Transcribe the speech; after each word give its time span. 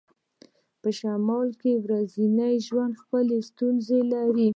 په 0.81 0.89
شمال 0.99 1.49
کې 1.61 1.71
ورځنی 1.83 2.53
ژوند 2.67 2.93
خپلې 3.03 3.37
ستونزې 3.49 3.99
لري 4.13 4.49